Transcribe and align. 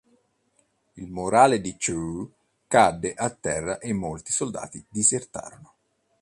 Il 0.93 1.11
morale 1.11 1.61
Chu 1.77 2.27
cadde 2.65 3.13
a 3.13 3.29
terra 3.29 3.77
e 3.77 3.93
molti 3.93 4.31
soldati 4.31 4.83
disertarono. 4.89 5.75